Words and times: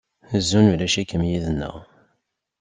Zun 0.47 0.71
ulac-ikem 0.73 1.23
yid-neɣ. 1.29 1.75